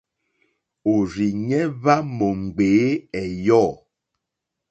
Òrzìɲɛ́ 0.91 1.63
hwá 1.79 1.95
mò 2.17 2.27
ŋɡbèé 2.41 2.87
ɛ̀yɔ̂. 3.21 3.65